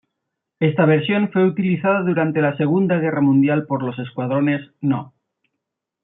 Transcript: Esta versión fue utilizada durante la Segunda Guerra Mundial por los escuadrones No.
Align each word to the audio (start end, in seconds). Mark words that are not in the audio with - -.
Esta 0.59 0.87
versión 0.87 1.29
fue 1.31 1.45
utilizada 1.45 2.01
durante 2.01 2.41
la 2.41 2.57
Segunda 2.57 2.97
Guerra 2.97 3.21
Mundial 3.21 3.67
por 3.67 3.83
los 3.83 3.99
escuadrones 3.99 4.71
No. 4.81 5.13